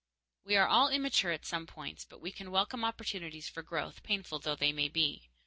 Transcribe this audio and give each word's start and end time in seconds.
_We 0.45 0.55
are 0.57 0.67
all 0.67 0.89
immature 0.89 1.31
at 1.31 1.45
some 1.45 1.67
points, 1.67 2.05
but 2.05 2.19
we 2.21 2.31
can 2.31 2.49
welcome 2.49 2.83
opportunities 2.83 3.47
for 3.47 3.61
growth, 3.61 4.01
painful 4.01 4.39
though 4.39 4.55
they 4.55 4.71
may 4.73 4.89
be. 4.89 5.29